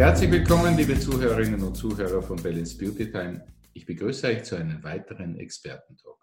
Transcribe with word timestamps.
Herzlich 0.00 0.30
willkommen, 0.30 0.78
liebe 0.78 0.98
Zuhörerinnen 0.98 1.62
und 1.62 1.74
Zuhörer 1.74 2.22
von 2.22 2.42
Balance 2.42 2.74
Beauty 2.78 3.10
Time. 3.10 3.46
Ich 3.74 3.84
begrüße 3.84 4.28
euch 4.28 4.44
zu 4.44 4.56
einem 4.56 4.82
weiteren 4.82 5.38
Expertentalk. 5.38 6.16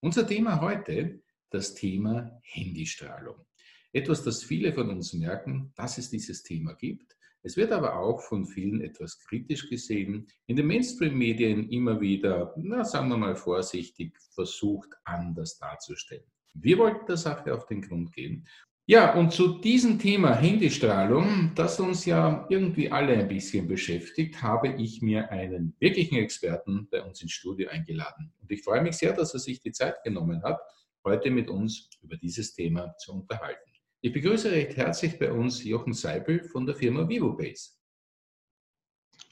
Unser 0.00 0.26
Thema 0.26 0.62
heute, 0.62 1.20
das 1.50 1.74
Thema 1.74 2.40
Handystrahlung. 2.40 3.44
Etwas, 3.92 4.24
das 4.24 4.42
viele 4.42 4.72
von 4.72 4.88
uns 4.88 5.12
merken, 5.12 5.70
dass 5.76 5.98
es 5.98 6.08
dieses 6.08 6.44
Thema 6.44 6.72
gibt. 6.76 7.14
Es 7.42 7.58
wird 7.58 7.72
aber 7.72 7.98
auch 7.98 8.22
von 8.22 8.46
vielen 8.46 8.80
etwas 8.80 9.18
kritisch 9.18 9.68
gesehen, 9.68 10.26
in 10.46 10.56
den 10.56 10.66
Mainstream-Medien 10.66 11.68
immer 11.68 12.00
wieder, 12.00 12.54
na, 12.56 12.84
sagen 12.84 13.10
wir 13.10 13.18
mal 13.18 13.36
vorsichtig, 13.36 14.18
versucht 14.30 14.88
anders 15.04 15.58
darzustellen. 15.58 16.24
Wir 16.54 16.78
wollten 16.78 17.04
der 17.04 17.18
Sache 17.18 17.52
auf 17.52 17.66
den 17.66 17.82
Grund 17.82 18.14
gehen 18.14 18.48
ja, 18.86 19.14
und 19.14 19.32
zu 19.32 19.58
diesem 19.60 19.98
Thema 19.98 20.34
Handystrahlung, 20.34 21.52
das 21.54 21.80
uns 21.80 22.04
ja 22.04 22.46
irgendwie 22.50 22.90
alle 22.90 23.14
ein 23.14 23.28
bisschen 23.28 23.66
beschäftigt, 23.66 24.42
habe 24.42 24.68
ich 24.68 25.00
mir 25.00 25.30
einen 25.30 25.74
wirklichen 25.78 26.16
Experten 26.16 26.86
bei 26.90 27.02
uns 27.02 27.22
ins 27.22 27.32
Studio 27.32 27.70
eingeladen. 27.70 28.32
Und 28.42 28.50
ich 28.52 28.62
freue 28.62 28.82
mich 28.82 28.96
sehr, 28.96 29.14
dass 29.14 29.32
er 29.32 29.40
sich 29.40 29.60
die 29.60 29.72
Zeit 29.72 30.02
genommen 30.02 30.42
hat, 30.42 30.60
heute 31.04 31.30
mit 31.30 31.48
uns 31.48 31.88
über 32.02 32.16
dieses 32.16 32.54
Thema 32.54 32.94
zu 32.98 33.14
unterhalten. 33.14 33.70
Ich 34.02 34.12
begrüße 34.12 34.50
recht 34.50 34.76
herzlich 34.76 35.18
bei 35.18 35.32
uns 35.32 35.64
Jochen 35.64 35.94
Seibel 35.94 36.44
von 36.44 36.66
der 36.66 36.74
Firma 36.74 37.08
VivoBase. 37.08 37.70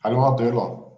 Hallo, 0.03 0.23
Herr 0.23 0.37
Döhler. 0.37 0.91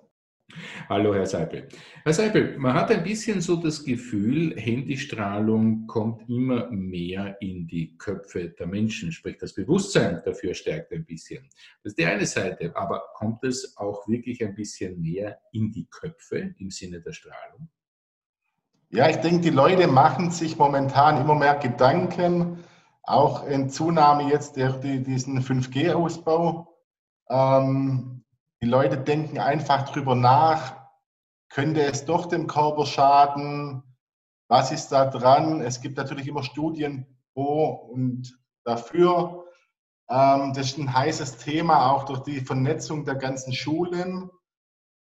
Hallo, 0.89 1.15
Herr 1.15 1.27
Seipel. 1.27 1.69
Herr 2.05 2.13
Seipel, 2.13 2.59
man 2.59 2.75
hat 2.75 2.91
ein 2.91 3.03
bisschen 3.03 3.41
so 3.41 3.57
das 3.57 3.83
Gefühl, 3.85 4.55
Handystrahlung 4.57 5.87
kommt 5.87 6.29
immer 6.29 6.71
mehr 6.71 7.37
in 7.41 7.67
die 7.67 7.97
Köpfe 7.97 8.51
der 8.51 8.67
Menschen, 8.67 9.11
sprich 9.11 9.39
das 9.39 9.55
Bewusstsein 9.55 10.21
dafür 10.25 10.55
stärkt 10.55 10.93
ein 10.93 11.05
bisschen. 11.05 11.49
Das 11.83 11.93
ist 11.93 11.99
die 11.99 12.05
eine 12.05 12.27
Seite, 12.27 12.77
aber 12.77 13.03
kommt 13.15 13.43
es 13.45 13.77
auch 13.79 14.07
wirklich 14.07 14.45
ein 14.45 14.55
bisschen 14.55 15.01
mehr 15.01 15.39
in 15.53 15.73
die 15.73 15.87
Köpfe 15.87 16.55
im 16.59 16.71
Sinne 16.71 17.01
der 17.01 17.13
Strahlung? 17.13 17.69
Ja, 18.91 19.09
ich 19.09 19.17
denke, 19.17 19.41
die 19.41 19.51
Leute 19.51 19.89
machen 19.89 20.31
sich 20.31 20.57
momentan 20.57 21.21
immer 21.21 21.35
mehr 21.35 21.57
Gedanken, 21.57 22.59
auch 23.03 23.47
in 23.47 23.71
Zunahme 23.71 24.31
jetzt 24.31 24.57
der, 24.57 24.73
die, 24.79 25.03
diesen 25.03 25.41
5G-Ausbau. 25.41 26.69
Ähm, 27.29 28.24
die 28.65 28.71
Leute 28.71 28.97
denken 28.97 29.39
einfach 29.39 29.91
drüber 29.91 30.15
nach, 30.15 30.89
könnte 31.51 31.83
es 31.83 32.07
doch 32.07 32.25
dem 32.25 32.47
Körper 32.47 32.87
schaden? 32.87 33.83
Was 34.49 34.73
ist 34.73 34.89
da 34.89 35.05
dran? 35.05 35.61
Es 35.61 35.83
gibt 35.83 35.99
natürlich 35.99 36.27
immer 36.27 36.43
Studien 36.43 37.07
pro 37.35 37.67
und 37.93 38.41
dafür. 38.65 39.45
Ähm, 40.09 40.55
das 40.55 40.69
ist 40.69 40.79
ein 40.79 40.95
heißes 40.95 41.37
Thema, 41.37 41.91
auch 41.91 42.05
durch 42.05 42.21
die 42.21 42.41
Vernetzung 42.41 43.05
der 43.05 43.17
ganzen 43.17 43.53
Schulen. 43.53 44.31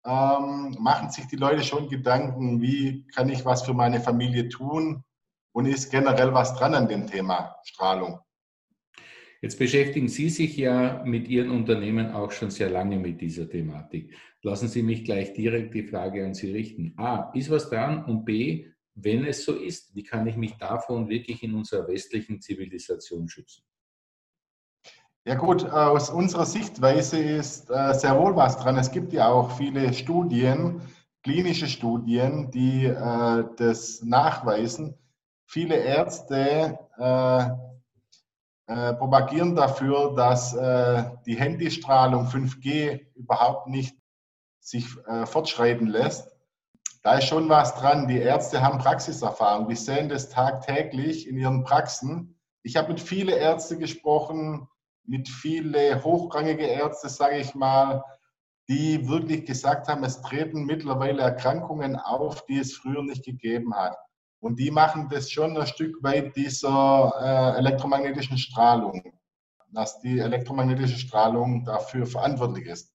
Ähm, 0.06 0.75
machen 0.81 1.11
sich 1.11 1.27
die 1.27 1.36
Leute 1.36 1.62
schon 1.62 1.91
Gedanken, 1.91 2.62
wie 2.62 3.06
kann 3.08 3.28
ich 3.28 3.44
was 3.44 3.61
für 3.61 3.75
meine 3.75 4.00
Familie 4.00 4.48
tun? 4.48 5.05
Und 5.53 5.66
ist 5.66 5.91
generell 5.91 6.33
was 6.33 6.55
dran 6.55 6.75
an 6.75 6.88
dem 6.88 7.06
Thema 7.06 7.56
Strahlung? 7.64 8.20
Jetzt 9.43 9.59
beschäftigen 9.59 10.09
Sie 10.09 10.29
sich 10.29 10.57
ja 10.57 11.03
mit 11.05 11.27
Ihren 11.29 11.51
Unternehmen 11.51 12.11
auch 12.13 12.31
schon 12.31 12.51
sehr 12.51 12.69
lange 12.69 12.99
mit 12.99 13.23
dieser 13.23 13.49
Thematik. 13.49 14.15
Lassen 14.43 14.69
Sie 14.69 14.83
mich 14.83 15.05
gleich 15.05 15.33
direkt 15.33 15.75
die 15.75 15.85
Frage 15.85 16.27
an 16.27 16.35
Sie 16.35 16.53
richten. 16.53 16.93
A, 16.99 17.31
ist 17.33 17.51
was 17.51 17.71
dran? 17.71 18.05
Und 18.05 18.27
B, 18.27 18.67
wenn 18.95 19.25
es 19.25 19.45
so 19.45 19.55
ist, 19.55 19.95
wie 19.95 20.03
kann 20.03 20.27
ich 20.27 20.37
mich 20.37 20.55
davon 20.59 21.09
wirklich 21.09 21.43
in 21.43 21.55
unserer 21.55 21.89
westlichen 21.89 22.43
Zivilisation 22.43 23.29
schützen? 23.29 23.63
Ja 25.25 25.37
gut, 25.37 25.65
aus 25.65 26.11
unserer 26.11 26.47
Sichtweise 26.47 27.19
ist 27.19 27.71
äh, 27.71 27.95
sehr 27.95 28.19
wohl 28.19 28.37
was 28.37 28.59
dran. 28.59 28.77
Es 28.77 28.91
gibt 28.91 29.12
ja 29.12 29.29
auch 29.29 29.56
viele 29.56 29.93
Studien, 29.95 30.83
klinische 31.23 31.67
Studien, 31.67 32.50
die 32.50 32.84
äh, 32.87 33.45
das 33.56 34.03
nachweisen. 34.03 34.95
Viele 35.47 35.77
Ärzte 35.77 36.79
äh, 38.70 38.94
propagieren 38.94 39.56
dafür, 39.56 40.14
dass 40.14 40.54
äh, 40.54 41.03
die 41.26 41.34
Handystrahlung 41.34 42.28
5G 42.28 43.04
überhaupt 43.16 43.66
nicht 43.66 43.98
sich 44.60 44.86
äh, 45.08 45.26
fortschreiten 45.26 45.88
lässt. 45.88 46.31
Da 47.03 47.19
ist 47.19 47.25
schon 47.25 47.48
was 47.48 47.75
dran. 47.75 48.06
Die 48.06 48.19
Ärzte 48.19 48.62
haben 48.62 48.78
Praxiserfahrung. 48.78 49.69
Die 49.69 49.75
sehen 49.75 50.08
das 50.08 50.28
tagtäglich 50.28 51.26
in 51.26 51.36
ihren 51.36 51.64
Praxen. 51.64 52.38
Ich 52.62 52.76
habe 52.76 52.91
mit 52.92 53.00
vielen 53.00 53.36
Ärzten 53.36 53.81
gesprochen, 53.81 54.69
mit 55.04 55.28
vielen 55.28 56.04
hochrangige 56.04 56.66
Ärzte, 56.66 57.08
sage 57.08 57.38
ich 57.38 57.56
mal, 57.56 58.04
die 58.69 59.08
wirklich 59.08 59.47
gesagt 59.47 59.88
haben, 59.88 60.04
es 60.04 60.22
treten 60.22 60.64
mittlerweile 60.64 61.22
Erkrankungen 61.22 61.97
auf, 61.97 62.47
die 62.47 62.60
es 62.60 62.76
früher 62.76 63.02
nicht 63.02 63.25
gegeben 63.25 63.75
hat. 63.75 63.97
Und 64.41 64.59
die 64.59 64.71
machen 64.71 65.09
das 65.11 65.31
schon 65.31 65.56
ein 65.56 65.67
Stück 65.67 66.03
weit 66.03 66.34
dieser 66.34 67.12
äh, 67.21 67.59
elektromagnetischen 67.59 68.39
Strahlung, 68.39 69.03
dass 69.71 70.01
die 70.01 70.19
elektromagnetische 70.19 70.99
Strahlung 70.99 71.65
dafür 71.65 72.06
verantwortlich 72.06 72.67
ist. 72.67 72.93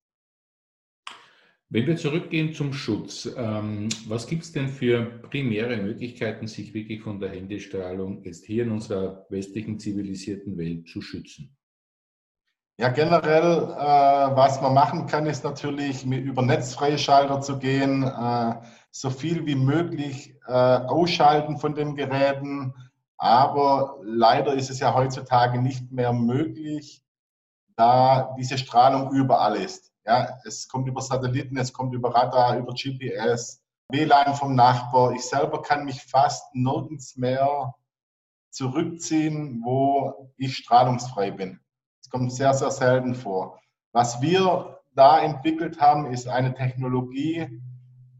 Wenn 1.69 1.87
wir 1.87 1.97
zurückgehen 1.97 2.53
zum 2.53 2.73
Schutz, 2.73 3.29
ähm, 3.37 3.89
was 4.07 4.27
gibt 4.27 4.43
es 4.43 4.51
denn 4.51 4.69
für 4.69 5.03
primäre 5.29 5.77
Möglichkeiten, 5.77 6.47
sich 6.47 6.73
wirklich 6.73 7.01
von 7.01 7.19
der 7.19 7.29
Handystrahlung 7.31 8.23
jetzt 8.23 8.45
hier 8.45 8.63
in 8.63 8.71
unserer 8.71 9.25
westlichen 9.29 9.79
zivilisierten 9.79 10.57
Welt 10.57 10.87
zu 10.87 11.01
schützen? 11.01 11.55
Ja, 12.77 12.89
generell, 12.89 13.69
äh, 13.71 14.35
was 14.35 14.59
man 14.61 14.73
machen 14.73 15.07
kann, 15.07 15.25
ist 15.27 15.45
natürlich 15.45 16.05
mit, 16.05 16.25
über 16.25 16.41
Netzfreischalter 16.41 17.39
zu 17.39 17.57
gehen, 17.57 18.03
äh, 18.03 18.55
so 18.91 19.09
viel 19.09 19.45
wie 19.45 19.55
möglich 19.55 20.35
äh, 20.45 20.51
ausschalten 20.51 21.57
von 21.57 21.73
den 21.73 21.95
Geräten. 21.95 22.73
Aber 23.17 23.97
leider 24.03 24.53
ist 24.53 24.69
es 24.69 24.79
ja 24.79 24.93
heutzutage 24.93 25.61
nicht 25.61 25.89
mehr 25.93 26.11
möglich, 26.11 27.01
da 27.77 28.35
diese 28.37 28.57
Strahlung 28.57 29.11
überall 29.11 29.55
ist. 29.55 29.93
Ja, 30.05 30.37
es 30.43 30.67
kommt 30.67 30.89
über 30.89 31.01
Satelliten, 31.01 31.57
es 31.57 31.71
kommt 31.71 31.93
über 31.95 32.13
Radar, 32.13 32.57
über 32.57 32.73
GPS, 32.73 33.61
WLAN 33.89 34.35
vom 34.35 34.53
Nachbar. 34.53 35.13
Ich 35.13 35.23
selber 35.23 35.61
kann 35.61 35.85
mich 35.85 36.03
fast 36.03 36.53
nirgends 36.53 37.15
mehr 37.15 37.73
zurückziehen, 38.51 39.61
wo 39.63 40.33
ich 40.35 40.57
strahlungsfrei 40.57 41.31
bin. 41.31 41.61
Kommt 42.15 42.31
sehr, 42.31 42.53
sehr 42.53 42.71
selten 42.71 43.13
vor. 43.13 43.59
Was 43.91 44.21
wir 44.21 44.79
da 44.93 45.19
entwickelt 45.19 45.81
haben, 45.81 46.13
ist 46.13 46.29
eine 46.29 46.53
Technologie, 46.53 47.59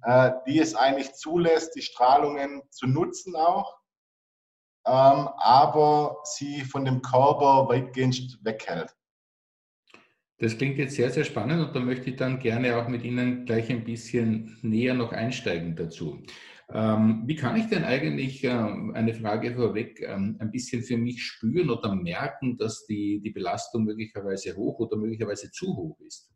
äh, 0.02 0.32
die 0.46 0.60
es 0.60 0.76
eigentlich 0.76 1.14
zulässt, 1.14 1.78
die 1.78 1.82
Strahlungen 1.82 2.62
zu 2.72 2.88
nutzen 2.88 3.38
auch, 3.38 3.78
ähm, 4.86 5.30
aber 5.38 6.18
sie 6.26 6.66
von 6.66 6.84
dem 6.84 7.02
Körper 7.02 7.70
weitgehend 7.70 8.38
weghält. 8.44 8.94
Das 10.40 10.58
klingt 10.58 10.78
jetzt 10.78 10.96
sehr, 10.96 11.10
sehr 11.10 11.24
spannend 11.24 11.66
und 11.66 11.74
da 11.74 11.80
möchte 11.80 12.10
ich 12.10 12.18
dann 12.18 12.40
gerne 12.40 12.76
auch 12.76 12.90
mit 12.90 13.02
Ihnen 13.04 13.46
gleich 13.46 13.70
ein 13.70 13.86
bisschen 13.86 14.60
näher 14.62 14.94
noch 14.94 15.14
einsteigen 15.14 15.74
dazu. 15.78 16.22
Ähm, 16.74 17.24
wie 17.26 17.36
kann 17.36 17.56
ich 17.58 17.68
denn 17.68 17.84
eigentlich, 17.84 18.44
ähm, 18.44 18.92
eine 18.96 19.14
Frage 19.14 19.54
vorweg, 19.54 20.02
ähm, 20.02 20.38
ein 20.40 20.50
bisschen 20.50 20.82
für 20.82 20.98
mich 20.98 21.22
spüren 21.22 21.70
oder 21.70 21.94
merken, 21.94 22.58
dass 22.58 22.86
die, 22.88 23.22
die 23.22 23.30
Belastung 23.30 23.84
möglicherweise 23.84 24.56
hoch 24.56 24.80
oder 24.80 24.98
möglicherweise 24.98 25.52
zu 25.52 25.68
hoch 25.76 26.00
ist? 26.00 26.32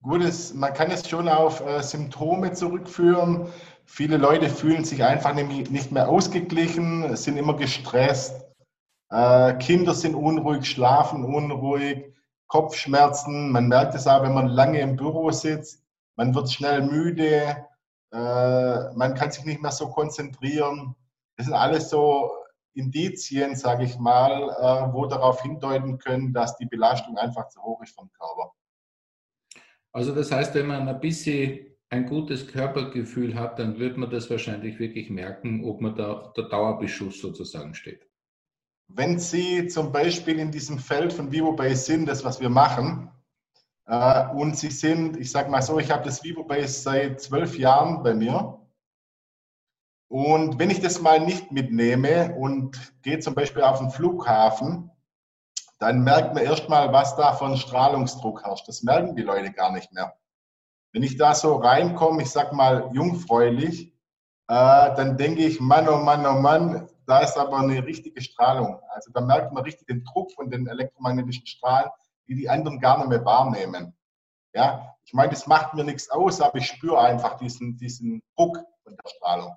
Gut, 0.00 0.22
es, 0.22 0.54
man 0.54 0.72
kann 0.72 0.92
es 0.92 1.08
schon 1.08 1.28
auf 1.28 1.60
äh, 1.60 1.82
Symptome 1.82 2.52
zurückführen. 2.52 3.48
Viele 3.84 4.16
Leute 4.18 4.48
fühlen 4.48 4.84
sich 4.84 5.02
einfach 5.02 5.34
nicht 5.34 5.90
mehr 5.90 6.08
ausgeglichen, 6.08 7.16
sind 7.16 7.36
immer 7.36 7.56
gestresst. 7.56 8.46
Äh, 9.10 9.54
Kinder 9.54 9.94
sind 9.94 10.14
unruhig, 10.14 10.66
schlafen 10.66 11.24
unruhig, 11.24 12.04
Kopfschmerzen. 12.46 13.50
Man 13.50 13.66
merkt 13.66 13.94
es 13.96 14.06
auch, 14.06 14.22
wenn 14.22 14.34
man 14.34 14.46
lange 14.46 14.80
im 14.80 14.94
Büro 14.94 15.32
sitzt. 15.32 15.84
Man 16.14 16.34
wird 16.34 16.52
schnell 16.52 16.82
müde, 16.82 17.66
äh, 18.12 18.92
man 18.94 19.14
kann 19.14 19.30
sich 19.30 19.44
nicht 19.44 19.62
mehr 19.62 19.72
so 19.72 19.88
konzentrieren. 19.88 20.94
Das 21.36 21.46
sind 21.46 21.54
alles 21.54 21.90
so 21.90 22.30
Indizien, 22.74 23.56
sage 23.56 23.84
ich 23.84 23.98
mal, 23.98 24.50
äh, 24.50 24.92
wo 24.92 25.06
darauf 25.06 25.42
hindeuten 25.42 25.98
können, 25.98 26.32
dass 26.32 26.56
die 26.56 26.66
Belastung 26.66 27.16
einfach 27.16 27.48
zu 27.48 27.62
hoch 27.62 27.82
ist 27.82 27.94
vom 27.94 28.10
Körper. 28.12 28.52
Also 29.92 30.14
das 30.14 30.30
heißt, 30.30 30.54
wenn 30.54 30.66
man 30.66 30.88
ein 30.88 31.00
bisschen 31.00 31.66
ein 31.88 32.06
gutes 32.06 32.46
Körpergefühl 32.48 33.34
hat, 33.34 33.58
dann 33.58 33.78
wird 33.78 33.96
man 33.96 34.10
das 34.10 34.28
wahrscheinlich 34.28 34.78
wirklich 34.78 35.08
merken, 35.08 35.64
ob 35.64 35.80
man 35.80 35.94
da 35.94 36.12
auf 36.12 36.32
der 36.34 36.48
Dauerbeschuss 36.48 37.20
sozusagen 37.20 37.74
steht. 37.74 38.06
Wenn 38.88 39.18
Sie 39.18 39.66
zum 39.68 39.92
Beispiel 39.92 40.38
in 40.38 40.50
diesem 40.50 40.78
Feld 40.78 41.12
von 41.12 41.32
VivoBase 41.32 41.84
sind, 41.84 42.06
das 42.06 42.24
was 42.24 42.40
wir 42.40 42.50
machen, 42.50 43.10
äh, 43.86 44.28
und 44.28 44.56
sie 44.56 44.70
sind, 44.70 45.16
ich 45.16 45.30
sage 45.30 45.50
mal 45.50 45.62
so, 45.62 45.78
ich 45.78 45.90
habe 45.90 46.04
das 46.04 46.22
VivoBase 46.22 46.82
seit 46.82 47.20
zwölf 47.20 47.58
Jahren 47.58 48.02
bei 48.02 48.14
mir. 48.14 48.58
Und 50.08 50.58
wenn 50.58 50.70
ich 50.70 50.80
das 50.80 51.00
mal 51.00 51.20
nicht 51.20 51.50
mitnehme 51.50 52.34
und 52.36 52.94
gehe 53.02 53.18
zum 53.18 53.34
Beispiel 53.34 53.62
auf 53.62 53.78
den 53.78 53.90
Flughafen, 53.90 54.90
dann 55.78 56.02
merkt 56.02 56.34
man 56.34 56.44
erstmal, 56.44 56.92
was 56.92 57.16
da 57.16 57.36
ein 57.38 57.56
Strahlungsdruck 57.56 58.44
herrscht. 58.44 58.68
Das 58.68 58.82
merken 58.82 59.14
die 59.14 59.22
Leute 59.22 59.52
gar 59.52 59.72
nicht 59.72 59.92
mehr. 59.92 60.14
Wenn 60.92 61.02
ich 61.02 61.16
da 61.16 61.34
so 61.34 61.56
reinkomme, 61.56 62.22
ich 62.22 62.30
sag 62.30 62.52
mal 62.52 62.90
jungfräulich, 62.92 63.92
äh, 64.48 64.94
dann 64.94 65.16
denke 65.18 65.44
ich, 65.44 65.60
Mann, 65.60 65.88
oh 65.88 65.98
Mann, 65.98 66.24
oh 66.24 66.40
Mann, 66.40 66.88
da 67.06 67.18
ist 67.18 67.36
aber 67.36 67.58
eine 67.58 67.84
richtige 67.84 68.22
Strahlung. 68.22 68.80
Also 68.90 69.10
da 69.12 69.20
merkt 69.20 69.52
man 69.52 69.64
richtig 69.64 69.86
den 69.86 70.04
Druck 70.04 70.32
von 70.32 70.50
den 70.50 70.66
elektromagnetischen 70.66 71.46
Strahlen, 71.46 71.90
die 72.28 72.34
die 72.34 72.48
anderen 72.48 72.80
gar 72.80 72.98
nicht 72.98 73.08
mehr 73.08 73.24
wahrnehmen. 73.24 73.94
Ja, 74.54 74.94
ich 75.04 75.12
meine, 75.12 75.30
das 75.30 75.46
macht 75.46 75.74
mir 75.74 75.84
nichts 75.84 76.10
aus, 76.10 76.40
aber 76.40 76.58
ich 76.58 76.66
spüre 76.66 76.98
einfach 76.98 77.36
diesen, 77.36 77.76
diesen 77.76 78.22
Druck 78.36 78.58
von 78.82 78.96
der 78.96 79.10
Strahlung. 79.10 79.52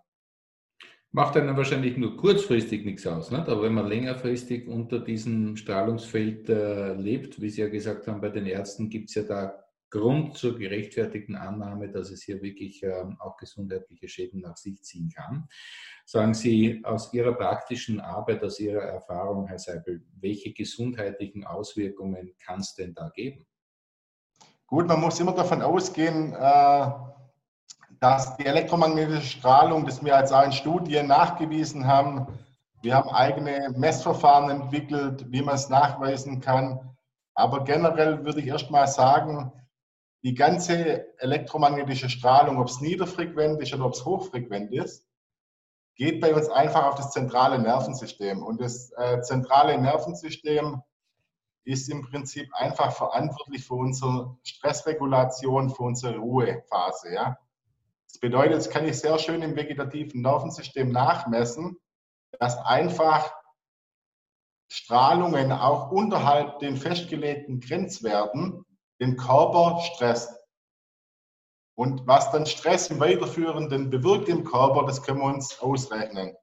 Macht 1.11 1.37
einem 1.37 1.57
wahrscheinlich 1.57 1.97
nur 1.97 2.17
kurzfristig 2.17 2.85
nichts 2.85 3.07
aus, 3.07 3.31
nicht? 3.31 3.47
aber 3.47 3.63
wenn 3.63 3.73
man 3.73 3.87
längerfristig 3.87 4.67
unter 4.67 4.99
diesem 4.99 5.57
Strahlungsfeld 5.57 6.49
äh, 6.49 6.93
lebt, 6.93 7.41
wie 7.41 7.49
Sie 7.49 7.61
ja 7.61 7.69
gesagt 7.69 8.07
haben, 8.07 8.21
bei 8.21 8.29
den 8.29 8.45
Ärzten 8.45 8.89
gibt 8.89 9.09
es 9.09 9.15
ja 9.15 9.23
da 9.23 9.68
Grund 9.89 10.37
zur 10.37 10.57
gerechtfertigten 10.57 11.35
Annahme, 11.35 11.89
dass 11.89 12.11
es 12.11 12.23
hier 12.23 12.41
wirklich 12.41 12.83
ähm, 12.83 13.17
auch 13.19 13.37
gesundheitliche 13.37 14.07
Schäden 14.07 14.41
nach 14.41 14.57
sich 14.57 14.81
ziehen 14.83 15.09
kann. 15.09 15.47
Sagen 16.05 16.33
Sie 16.33 16.81
aus 16.83 17.13
Ihrer 17.13 17.33
praktischen 17.33 17.99
Arbeit, 17.99 18.43
aus 18.43 18.59
Ihrer 18.59 18.81
Erfahrung, 18.81 19.47
Herr 19.47 19.59
Seipel, 19.59 20.03
welche 20.19 20.53
gesundheitlichen 20.53 21.43
Auswirkungen 21.43 22.35
kann 22.43 22.59
es 22.59 22.75
denn 22.75 22.93
da 22.93 23.09
geben? 23.09 23.45
Gut, 24.67 24.87
man 24.87 24.99
muss 24.99 25.19
immer 25.19 25.33
davon 25.33 25.63
ausgehen, 25.63 26.33
äh, 26.33 26.91
dass 27.99 28.37
die 28.37 28.45
elektromagnetische 28.45 29.37
Strahlung, 29.37 29.85
das 29.85 30.03
wir 30.03 30.15
als 30.15 30.31
auch 30.31 30.45
in 30.45 30.51
Studien 30.51 31.07
nachgewiesen 31.07 31.87
haben, 31.87 32.27
wir 32.81 32.95
haben 32.95 33.09
eigene 33.09 33.73
Messverfahren 33.75 34.49
entwickelt, 34.49 35.25
wie 35.29 35.41
man 35.41 35.55
es 35.55 35.67
nachweisen 35.69 36.39
kann. 36.39 36.95
Aber 37.33 37.63
generell 37.63 38.23
würde 38.23 38.39
ich 38.39 38.47
erst 38.47 38.71
mal 38.71 38.87
sagen, 38.87 39.51
die 40.23 40.33
ganze 40.33 41.17
elektromagnetische 41.19 42.09
Strahlung, 42.09 42.59
ob 42.59 42.67
es 42.67 42.81
niederfrequent 42.81 43.61
ist 43.61 43.73
oder 43.73 43.85
ob 43.85 43.93
es 43.93 44.05
hochfrequent 44.05 44.73
ist, 44.73 45.05
geht 45.95 46.21
bei 46.21 46.33
uns 46.33 46.49
einfach 46.49 46.85
auf 46.85 46.95
das 46.95 47.11
zentrale 47.11 47.59
Nervensystem. 47.59 48.43
Und 48.43 48.61
das 48.61 48.91
äh, 48.97 49.21
zentrale 49.21 49.77
Nervensystem 49.77 50.81
ist 51.65 51.89
im 51.89 52.01
Prinzip 52.01 52.49
einfach 52.53 52.91
verantwortlich 52.93 53.65
für 53.65 53.75
unsere 53.75 54.37
Stressregulation, 54.43 55.69
für 55.69 55.83
unsere 55.83 56.17
Ruhephase. 56.17 57.13
Ja? 57.13 57.37
Das 58.07 58.19
bedeutet, 58.19 58.57
das 58.57 58.69
kann 58.69 58.87
ich 58.87 58.99
sehr 58.99 59.19
schön 59.19 59.41
im 59.41 59.55
vegetativen 59.55 60.21
Nervensystem 60.21 60.91
nachmessen, 60.91 61.77
dass 62.39 62.57
einfach 62.57 63.31
Strahlungen 64.71 65.51
auch 65.51 65.91
unterhalb 65.91 66.59
den 66.59 66.77
festgelegten 66.77 67.59
Grenzwerten 67.59 68.65
den 68.99 69.17
Körper 69.17 69.79
stresst. 69.81 70.31
Und 71.75 72.05
was 72.05 72.31
dann 72.31 72.45
Stress 72.45 72.89
im 72.89 72.99
Weiterführenden 72.99 73.89
bewirkt 73.89 74.27
im 74.27 74.43
Körper, 74.43 74.85
das 74.85 75.01
können 75.01 75.19
wir 75.19 75.33
uns 75.33 75.59
ausrechnen. 75.59 76.35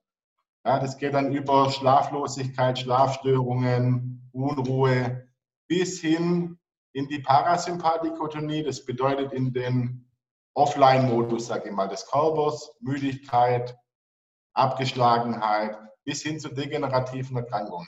Ja, 0.65 0.79
das 0.79 0.97
geht 0.97 1.13
dann 1.13 1.31
über 1.31 1.69
Schlaflosigkeit, 1.69 2.79
Schlafstörungen, 2.79 4.29
Unruhe 4.33 5.29
bis 5.67 6.01
hin 6.01 6.57
in 6.93 7.07
die 7.07 7.19
Parasympathikotonie. 7.19 8.63
Das 8.63 8.83
bedeutet 8.83 9.31
in 9.31 9.53
den 9.53 10.09
Offline-Modus, 10.55 11.47
sage 11.47 11.69
ich 11.69 11.75
mal, 11.75 11.87
des 11.87 12.05
Körpers, 12.07 12.75
Müdigkeit, 12.79 13.77
Abgeschlagenheit 14.53 15.77
bis 16.03 16.23
hin 16.23 16.39
zu 16.39 16.49
degenerativen 16.49 17.37
Erkrankungen. 17.37 17.87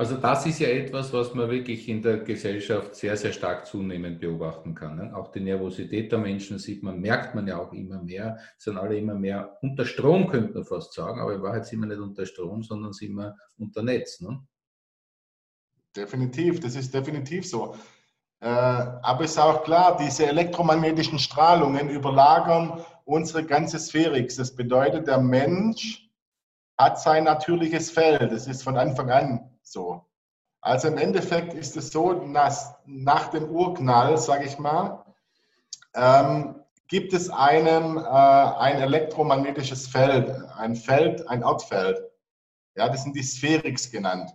Also 0.00 0.16
das 0.16 0.46
ist 0.46 0.60
ja 0.60 0.68
etwas, 0.68 1.12
was 1.12 1.34
man 1.34 1.50
wirklich 1.50 1.86
in 1.86 2.00
der 2.00 2.20
Gesellschaft 2.20 2.94
sehr, 2.94 3.18
sehr 3.18 3.34
stark 3.34 3.66
zunehmend 3.66 4.18
beobachten 4.18 4.74
kann. 4.74 4.96
Ne? 4.96 5.14
Auch 5.14 5.30
die 5.30 5.40
Nervosität 5.40 6.10
der 6.10 6.18
Menschen 6.18 6.58
sieht 6.58 6.82
man, 6.82 7.02
merkt 7.02 7.34
man 7.34 7.46
ja 7.46 7.58
auch 7.58 7.70
immer 7.74 8.02
mehr, 8.02 8.38
sind 8.56 8.78
alle 8.78 8.96
immer 8.96 9.12
mehr 9.12 9.58
unter 9.60 9.84
Strom, 9.84 10.26
könnte 10.26 10.54
man 10.54 10.64
fast 10.64 10.94
sagen, 10.94 11.20
aber 11.20 11.34
in 11.34 11.42
Wahrheit 11.42 11.66
sind 11.66 11.80
wir 11.80 11.86
nicht 11.86 12.00
unter 12.00 12.24
Strom, 12.24 12.62
sondern 12.62 12.94
sind 12.94 13.12
wir 13.12 13.36
unter 13.58 13.82
Netz. 13.82 14.22
Ne? 14.22 14.42
Definitiv, 15.94 16.60
das 16.60 16.76
ist 16.76 16.94
definitiv 16.94 17.46
so. 17.46 17.74
Äh, 18.40 18.46
aber 18.46 19.24
es 19.24 19.32
ist 19.32 19.38
auch 19.38 19.64
klar, 19.64 19.98
diese 19.98 20.24
elektromagnetischen 20.24 21.18
Strahlungen 21.18 21.90
überlagern 21.90 22.82
unsere 23.04 23.44
ganze 23.44 23.78
Sphärix. 23.78 24.36
Das 24.36 24.56
bedeutet, 24.56 25.08
der 25.08 25.18
Mensch 25.18 26.08
hat 26.78 26.98
sein 26.98 27.24
natürliches 27.24 27.90
Feld. 27.90 28.32
Das 28.32 28.46
ist 28.46 28.62
von 28.62 28.78
Anfang 28.78 29.10
an 29.10 29.49
so. 29.70 30.04
Also 30.60 30.88
im 30.88 30.98
Endeffekt 30.98 31.54
ist 31.54 31.76
es 31.76 31.90
so, 31.90 32.12
dass 32.32 32.74
nach 32.84 33.28
dem 33.28 33.48
Urknall, 33.50 34.18
sage 34.18 34.44
ich 34.44 34.58
mal, 34.58 35.04
ähm, 35.94 36.56
gibt 36.88 37.12
es 37.12 37.30
einem 37.30 37.96
äh, 37.96 38.00
ein 38.00 38.80
elektromagnetisches 38.80 39.86
Feld, 39.86 40.28
ein 40.56 40.74
Feld, 40.74 41.26
ein 41.28 41.42
Erdfeld. 41.42 41.98
Ja, 42.76 42.88
das 42.88 43.04
sind 43.04 43.16
die 43.16 43.22
Spherix 43.22 43.90
genannt. 43.90 44.30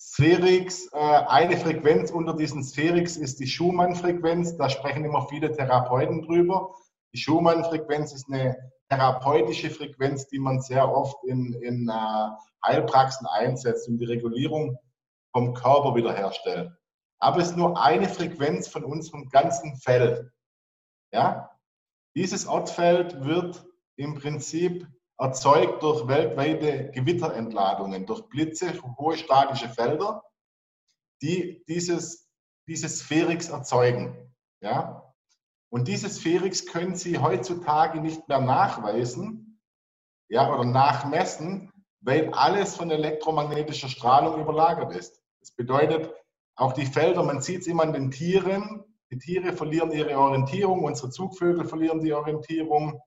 Spherix, 0.00 0.88
äh, 0.92 0.96
eine 0.96 1.56
Frequenz 1.56 2.10
unter 2.10 2.34
diesen 2.34 2.62
Spherix 2.62 3.16
ist 3.16 3.40
die 3.40 3.46
Schumann-Frequenz. 3.46 4.56
Da 4.56 4.68
sprechen 4.68 5.04
immer 5.04 5.26
viele 5.28 5.52
Therapeuten 5.52 6.22
drüber. 6.22 6.74
Die 7.12 7.18
Schumann-Frequenz 7.18 8.12
ist 8.12 8.26
eine 8.28 8.56
therapeutische 8.92 9.70
Frequenz, 9.70 10.28
die 10.28 10.38
man 10.38 10.60
sehr 10.60 10.90
oft 10.90 11.24
in, 11.24 11.54
in 11.54 11.88
äh, 11.88 12.28
Heilpraxen 12.64 13.26
einsetzt, 13.26 13.88
um 13.88 13.96
die 13.96 14.04
Regulierung 14.04 14.78
vom 15.32 15.54
Körper 15.54 15.94
wiederherstellen. 15.94 16.76
Aber 17.18 17.38
es 17.38 17.50
ist 17.50 17.56
nur 17.56 17.82
eine 17.82 18.08
Frequenz 18.08 18.68
von 18.68 18.84
unserem 18.84 19.30
ganzen 19.30 19.76
Feld. 19.76 20.30
Ja? 21.10 21.58
Dieses 22.14 22.46
Ortfeld 22.46 23.24
wird 23.24 23.64
im 23.96 24.14
Prinzip 24.14 24.86
erzeugt 25.18 25.82
durch 25.82 26.06
weltweite 26.06 26.90
Gewitterentladungen, 26.90 28.04
durch 28.04 28.28
Blitze, 28.28 28.74
hohe 28.98 29.16
statische 29.16 29.70
Felder, 29.70 30.22
die 31.22 31.64
dieses, 31.66 32.28
dieses 32.68 32.98
Sphärix 32.98 33.48
erzeugen. 33.48 34.34
Ja? 34.60 35.01
Und 35.72 35.88
dieses 35.88 36.16
Sphärix 36.16 36.66
können 36.66 36.96
Sie 36.96 37.18
heutzutage 37.18 37.98
nicht 38.00 38.28
mehr 38.28 38.40
nachweisen 38.40 39.58
ja, 40.28 40.52
oder 40.52 40.64
nachmessen, 40.64 41.72
weil 42.00 42.30
alles 42.34 42.76
von 42.76 42.90
elektromagnetischer 42.90 43.88
Strahlung 43.88 44.38
überlagert 44.38 44.94
ist. 44.94 45.22
Das 45.40 45.52
bedeutet, 45.52 46.12
auch 46.56 46.74
die 46.74 46.84
Felder, 46.84 47.22
man 47.22 47.40
sieht 47.40 47.62
es 47.62 47.66
immer 47.66 47.84
an 47.84 47.94
den 47.94 48.10
Tieren, 48.10 48.84
die 49.10 49.18
Tiere 49.18 49.54
verlieren 49.54 49.92
ihre 49.92 50.18
Orientierung, 50.18 50.84
unsere 50.84 51.08
Zugvögel 51.08 51.64
verlieren 51.64 52.00
die 52.00 52.12
Orientierung. 52.12 53.00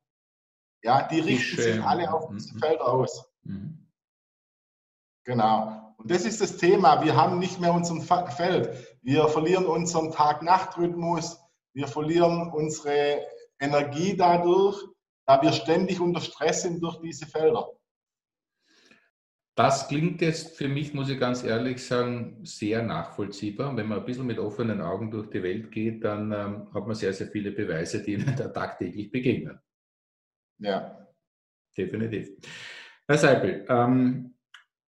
Ja, 0.83 1.07
die 1.07 1.19
richten 1.19 1.61
sich 1.61 1.83
alle 1.83 2.11
auf 2.11 2.29
diese 2.31 2.55
mhm. 2.55 2.59
Felder 2.59 2.87
aus. 2.87 3.25
Mhm. 3.43 3.91
Genau. 5.23 5.93
Und 5.97 6.09
das 6.09 6.25
ist 6.25 6.41
das 6.41 6.57
Thema. 6.57 7.03
Wir 7.03 7.15
haben 7.15 7.37
nicht 7.37 7.59
mehr 7.59 7.73
unseren 7.73 8.01
Feld. 8.01 8.97
Wir 9.03 9.27
verlieren 9.27 9.67
unseren 9.67 10.11
Tag-Nacht-Rhythmus. 10.11 11.44
Wir 11.75 11.87
verlieren 11.87 12.51
unsere 12.53 13.27
Energie 13.59 14.15
dadurch, 14.15 14.81
da 15.27 15.41
wir 15.41 15.51
ständig 15.51 15.99
unter 15.99 16.21
Stress 16.21 16.61
sind 16.61 16.81
durch 16.81 16.99
diese 17.01 17.25
Felder. 17.25 17.69
Das 19.57 19.87
klingt 19.87 20.21
jetzt 20.21 20.57
für 20.57 20.67
mich, 20.67 20.93
muss 20.93 21.09
ich 21.09 21.19
ganz 21.19 21.43
ehrlich 21.43 21.85
sagen, 21.85 22.45
sehr 22.45 22.83
nachvollziehbar. 22.83 23.75
Wenn 23.75 23.87
man 23.87 23.99
ein 23.99 24.05
bisschen 24.05 24.25
mit 24.25 24.37
offenen 24.37 24.81
Augen 24.81 25.11
durch 25.11 25.29
die 25.29 25.43
Welt 25.43 25.71
geht, 25.71 26.03
dann 26.03 26.31
ähm, 26.31 26.73
hat 26.73 26.85
man 26.85 26.95
sehr, 26.95 27.13
sehr 27.13 27.27
viele 27.27 27.51
Beweise, 27.51 28.03
die 28.03 28.13
Ihnen 28.15 28.35
da 28.37 28.49
tagtäglich 28.49 29.11
begegnen. 29.11 29.59
Ja. 30.59 31.07
Definitiv. 31.77 32.37
Herr 33.07 33.17
Seipel, 33.17 33.65
ähm, 33.69 34.34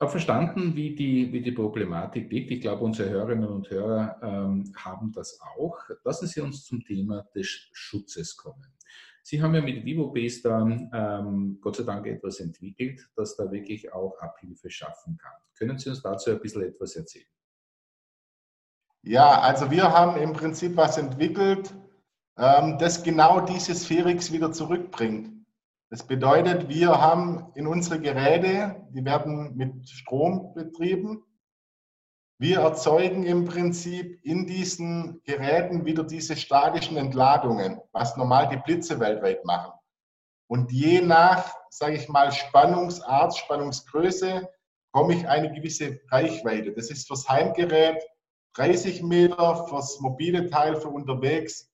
habe 0.03 0.11
verstanden, 0.11 0.75
wie 0.75 0.95
die, 0.95 1.33
wie 1.33 1.41
die 1.41 1.53
Problematik 1.53 2.31
liegt. 2.31 2.51
Ich 2.51 2.61
glaube, 2.61 2.85
unsere 2.85 3.09
Hörerinnen 3.09 3.49
und 3.49 3.71
Hörer 3.71 4.19
ähm, 4.21 4.73
haben 4.77 5.13
das 5.13 5.41
auch. 5.41 5.79
Lassen 6.05 6.27
Sie 6.27 6.41
uns 6.41 6.65
zum 6.65 6.85
Thema 6.85 7.23
des 7.35 7.47
Schutzes 7.73 8.37
kommen. 8.37 8.67
Sie 9.23 9.41
haben 9.41 9.55
ja 9.55 9.63
mit 9.63 9.85
VivoBase 9.85 10.43
dann 10.43 10.91
ähm, 10.93 11.59
Gott 11.61 11.77
sei 11.77 11.85
Dank 11.85 12.07
etwas 12.09 12.41
entwickelt, 12.41 13.09
das 13.15 13.37
da 13.37 13.51
wirklich 13.53 13.93
auch 13.93 14.19
Abhilfe 14.19 14.69
schaffen 14.69 15.17
kann. 15.17 15.33
Können 15.57 15.79
Sie 15.79 15.89
uns 15.89 16.03
dazu 16.03 16.33
ein 16.33 16.41
bisschen 16.41 16.63
etwas 16.63 16.97
erzählen? 16.97 17.27
Ja, 19.03 19.41
also 19.41 19.71
wir 19.71 19.85
haben 19.85 20.21
im 20.21 20.33
Prinzip 20.33 20.77
was 20.77 20.99
entwickelt, 20.99 21.73
ähm, 22.37 22.77
das 22.79 23.05
genau 23.05 23.41
dieses 23.41 23.85
Sphärix 23.85 24.33
wieder 24.33 24.51
zurückbringt. 24.51 25.42
Das 25.93 26.07
bedeutet, 26.07 26.71
wir 26.71 27.03
haben 27.03 27.53
in 27.55 27.67
unsere 27.67 28.01
Geräte, 28.01 28.83
die 28.95 29.05
werden 29.05 29.55
mit 29.59 29.87
Strom 29.87 30.55
betrieben. 30.55 31.23
Wir 32.39 32.61
erzeugen 32.61 33.25
im 33.25 33.45
Prinzip 33.45 34.19
in 34.25 34.47
diesen 34.47 35.23
Geräten 35.25 35.85
wieder 35.85 36.03
diese 36.03 36.35
statischen 36.35 36.97
Entladungen, 36.97 37.79
was 37.93 38.17
normal 38.17 38.49
die 38.49 38.57
Blitze 38.57 39.01
weltweit 39.01 39.45
machen. 39.45 39.71
Und 40.49 40.73
je 40.73 41.03
nach, 41.03 41.55
sage 41.69 41.97
ich 41.97 42.09
mal, 42.09 42.33
Spannungsart, 42.33 43.37
Spannungsgröße 43.37 44.49
bekomme 44.95 45.13
ich 45.13 45.29
eine 45.29 45.53
gewisse 45.53 46.01
Reichweite. 46.11 46.73
Das 46.73 46.91
ist 46.91 47.07
fürs 47.07 47.29
Heimgerät 47.29 48.03
30 48.55 49.03
Meter, 49.03 49.67
fürs 49.69 50.01
mobile 50.01 50.49
Teil 50.49 50.77
für 50.77 50.89
unterwegs 50.89 51.71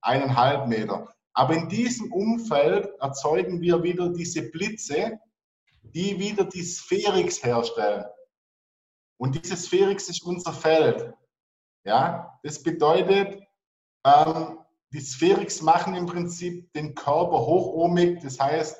eineinhalb 0.00 0.66
Meter. 0.66 1.14
Aber 1.40 1.54
in 1.54 1.70
diesem 1.70 2.12
Umfeld 2.12 2.90
erzeugen 3.00 3.62
wir 3.62 3.82
wieder 3.82 4.10
diese 4.10 4.50
Blitze, 4.50 5.18
die 5.82 6.18
wieder 6.18 6.44
die 6.44 6.62
Sphärix 6.62 7.42
herstellen. 7.42 8.04
Und 9.18 9.42
diese 9.42 9.56
Sphärix 9.56 10.10
ist 10.10 10.22
unser 10.22 10.52
Feld. 10.52 11.14
Ja, 11.86 12.38
das 12.42 12.62
bedeutet, 12.62 13.42
ähm, 14.04 14.58
die 14.92 15.00
Sphärix 15.00 15.62
machen 15.62 15.94
im 15.94 16.04
Prinzip 16.04 16.70
den 16.74 16.94
Körper 16.94 17.38
hochohmig. 17.38 18.20
Das 18.22 18.38
heißt, 18.38 18.76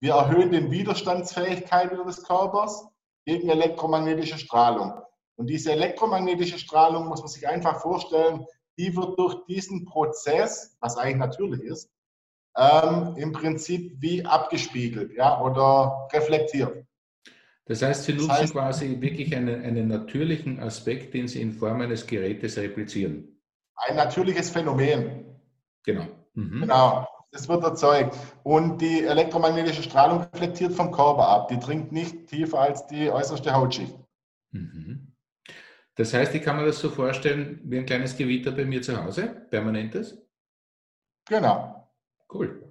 wir 0.00 0.14
erhöhen 0.14 0.50
den 0.50 0.72
Widerstandsfähigkeit 0.72 1.92
des 1.92 2.24
Körpers 2.24 2.88
gegen 3.24 3.48
elektromagnetische 3.50 4.38
Strahlung. 4.38 5.00
Und 5.36 5.46
diese 5.46 5.70
elektromagnetische 5.70 6.58
Strahlung 6.58 7.06
muss 7.06 7.20
man 7.20 7.28
sich 7.28 7.46
einfach 7.46 7.80
vorstellen, 7.80 8.44
die 8.76 8.96
wird 8.96 9.16
durch 9.16 9.46
diesen 9.46 9.84
Prozess, 9.84 10.76
was 10.80 10.96
eigentlich 10.96 11.18
natürlich 11.18 11.62
ist, 11.62 11.88
ähm, 12.60 13.14
im 13.16 13.32
Prinzip 13.32 13.96
wie 14.00 14.24
abgespiegelt 14.24 15.16
ja, 15.16 15.40
oder 15.40 16.08
reflektiert. 16.12 16.84
Das 17.64 17.82
heißt, 17.82 18.04
Sie 18.04 18.12
nutzen 18.12 18.28
das 18.28 18.40
heißt, 18.40 18.52
quasi 18.52 19.00
wirklich 19.00 19.34
einen, 19.34 19.62
einen 19.62 19.88
natürlichen 19.88 20.60
Aspekt, 20.60 21.14
den 21.14 21.28
Sie 21.28 21.40
in 21.40 21.52
Form 21.52 21.80
eines 21.80 22.06
Gerätes 22.06 22.58
replizieren. 22.58 23.40
Ein 23.76 23.96
natürliches 23.96 24.50
Phänomen. 24.50 25.24
Genau. 25.84 26.06
Mhm. 26.34 26.62
Genau. 26.62 27.06
Das 27.32 27.48
wird 27.48 27.62
erzeugt. 27.62 28.16
Und 28.42 28.80
die 28.80 29.04
elektromagnetische 29.04 29.84
Strahlung 29.84 30.22
reflektiert 30.22 30.72
vom 30.72 30.90
Körper 30.90 31.28
ab. 31.28 31.48
Die 31.48 31.60
dringt 31.60 31.92
nicht 31.92 32.26
tiefer 32.26 32.58
als 32.58 32.86
die 32.88 33.08
äußerste 33.08 33.54
Hautschicht. 33.54 33.96
Mhm. 34.50 35.12
Das 35.94 36.12
heißt, 36.12 36.34
ich 36.34 36.42
kann 36.42 36.56
mir 36.56 36.66
das 36.66 36.80
so 36.80 36.90
vorstellen 36.90 37.60
wie 37.64 37.78
ein 37.78 37.86
kleines 37.86 38.16
Gewitter 38.16 38.50
bei 38.50 38.64
mir 38.64 38.82
zu 38.82 39.02
Hause, 39.02 39.46
permanentes? 39.48 40.18
Genau. 41.28 41.79
Cool. 42.32 42.62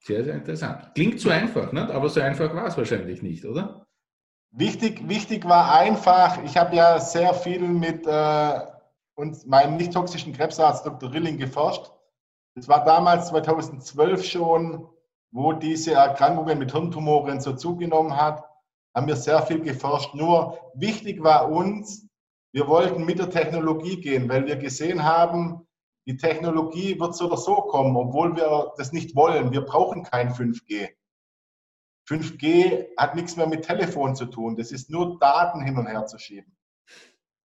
Sehr, 0.00 0.24
sehr 0.24 0.34
interessant. 0.34 0.94
Klingt 0.94 1.20
zu 1.20 1.30
einfach, 1.30 1.72
nicht? 1.72 1.90
aber 1.90 2.08
so 2.08 2.20
einfach 2.20 2.54
war 2.54 2.66
es 2.66 2.76
wahrscheinlich 2.76 3.22
nicht, 3.22 3.44
oder? 3.44 3.86
Wichtig, 4.50 5.06
wichtig 5.08 5.46
war 5.46 5.74
einfach, 5.74 6.42
ich 6.42 6.56
habe 6.56 6.76
ja 6.76 6.98
sehr 6.98 7.34
viel 7.34 7.60
mit 7.60 8.06
äh, 8.06 8.60
uns, 9.14 9.44
meinem 9.44 9.76
nicht 9.76 9.92
toxischen 9.92 10.32
Krebsarzt 10.32 10.86
Dr. 10.86 11.12
Rilling 11.12 11.36
geforscht. 11.36 11.90
Das 12.54 12.68
war 12.68 12.84
damals 12.84 13.28
2012 13.28 14.24
schon, 14.24 14.88
wo 15.30 15.52
diese 15.52 15.92
Erkrankungen 15.92 16.58
mit 16.58 16.72
Hirntumoren 16.72 17.40
so 17.40 17.52
zugenommen 17.52 18.16
hat, 18.16 18.42
haben 18.94 19.06
wir 19.06 19.16
sehr 19.16 19.42
viel 19.42 19.60
geforscht. 19.60 20.14
Nur 20.14 20.58
wichtig 20.74 21.22
war 21.22 21.50
uns, 21.50 22.08
wir 22.52 22.66
wollten 22.66 23.04
mit 23.04 23.18
der 23.18 23.30
Technologie 23.30 24.00
gehen, 24.00 24.28
weil 24.28 24.46
wir 24.46 24.56
gesehen 24.56 25.04
haben, 25.04 25.67
die 26.08 26.16
Technologie 26.16 26.98
wird 26.98 27.14
so 27.14 27.26
oder 27.26 27.36
so 27.36 27.56
kommen, 27.56 27.94
obwohl 27.94 28.34
wir 28.34 28.72
das 28.78 28.92
nicht 28.92 29.14
wollen. 29.14 29.52
Wir 29.52 29.60
brauchen 29.60 30.04
kein 30.04 30.32
5G. 30.32 30.88
5G 32.08 32.86
hat 32.96 33.14
nichts 33.14 33.36
mehr 33.36 33.46
mit 33.46 33.66
Telefon 33.66 34.16
zu 34.16 34.24
tun. 34.24 34.56
Das 34.56 34.72
ist 34.72 34.88
nur 34.88 35.18
Daten 35.18 35.60
hin 35.60 35.76
und 35.76 35.86
her 35.86 36.06
zu 36.06 36.18
schieben. 36.18 36.56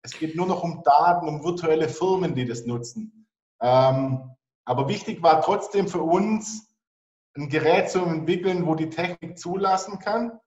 Es 0.04 0.12
geht 0.12 0.36
nur 0.36 0.46
noch 0.46 0.64
um 0.64 0.84
Daten, 0.84 1.28
um 1.28 1.44
virtuelle 1.44 1.90
Firmen, 1.90 2.36
die 2.36 2.46
das 2.46 2.68
nutzen. 2.68 3.28
Ähm, 3.62 4.36
aber 4.66 4.88
wichtig 4.88 5.24
war 5.24 5.42
trotzdem 5.42 5.88
für 5.88 6.04
uns, 6.04 6.68
ein 7.36 7.50
Gerät 7.50 7.90
zu 7.90 8.00
entwickeln, 8.04 8.68
wo 8.68 8.76
die 8.76 8.90
Technik 8.90 9.40
zulassen 9.40 9.98
kann, 9.98 10.40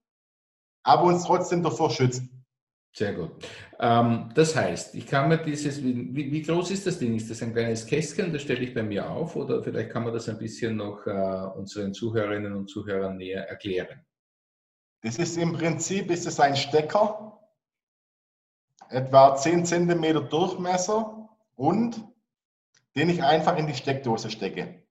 aber 0.85 1.05
uns 1.05 1.25
trotzdem 1.25 1.65
davor 1.65 1.91
schützt. 1.91 2.23
Sehr 2.97 3.13
gut. 3.13 3.45
Ähm, 3.81 4.31
das 4.35 4.55
heißt, 4.55 4.95
ich 4.95 5.05
kann 5.09 5.29
mir 5.29 5.39
dieses, 5.39 5.83
wie, 5.83 6.15
wie, 6.15 6.43
groß 6.43 6.71
ist 6.71 6.87
das 6.87 7.01
Ding? 7.01 7.17
Ist 7.17 7.29
das 7.29 7.43
ein 7.43 7.53
kleines 7.53 7.87
Kästchen, 7.87 8.33
das 8.33 8.43
stelle 8.43 8.61
ich 8.61 8.73
bei 8.73 8.85
mir 8.85 9.11
auf 9.11 9.35
oder 9.35 9.65
vielleicht 9.65 9.91
kann 9.91 10.05
man 10.05 10.13
das 10.13 10.29
ein 10.29 10.39
bisschen 10.39 10.77
noch 10.77 11.05
äh, 11.05 11.59
unseren 11.59 11.93
Zuhörerinnen 11.93 12.55
und 12.55 12.71
Zuhörern 12.71 13.17
näher 13.17 13.49
erklären? 13.49 14.07
Das 15.03 15.19
ist 15.19 15.37
im 15.37 15.55
Prinzip 15.55 16.09
ist 16.09 16.25
es 16.25 16.39
ein 16.39 16.55
Stecker, 16.55 17.41
etwa 18.91 19.35
10 19.35 19.67
cm 19.67 20.29
Durchmesser 20.29 21.29
und 21.57 22.01
den 22.95 23.09
ich 23.09 23.25
einfach 23.25 23.59
in 23.59 23.67
die 23.67 23.75
Steckdose 23.75 24.31
stecke. 24.31 24.85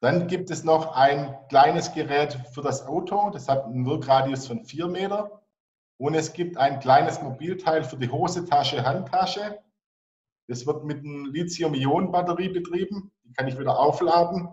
Dann 0.00 0.28
gibt 0.28 0.50
es 0.50 0.64
noch 0.64 0.96
ein 0.96 1.36
kleines 1.50 1.92
Gerät 1.92 2.40
für 2.54 2.62
das 2.62 2.86
Auto, 2.86 3.28
das 3.28 3.50
hat 3.50 3.66
einen 3.66 3.84
Wirkradius 3.84 4.46
von 4.46 4.64
4 4.64 4.88
Meter 4.88 5.41
und 6.02 6.14
es 6.14 6.32
gibt 6.32 6.56
ein 6.56 6.80
kleines 6.80 7.22
Mobilteil 7.22 7.84
für 7.84 7.96
die 7.96 8.10
Hosentasche, 8.10 8.84
Handtasche. 8.84 9.60
Das 10.48 10.66
wird 10.66 10.82
mit 10.82 10.98
einer 11.04 11.28
Lithium-Ionen-Batterie 11.28 12.48
betrieben. 12.48 13.12
Die 13.22 13.32
kann 13.32 13.46
ich 13.46 13.56
wieder 13.56 13.78
aufladen. 13.78 14.48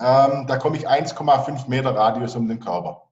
Ähm, 0.00 0.48
da 0.48 0.56
komme 0.58 0.76
ich 0.76 0.88
1,5 0.88 1.68
Meter 1.68 1.94
Radius 1.94 2.34
um 2.34 2.48
den 2.48 2.58
Körper. 2.58 3.08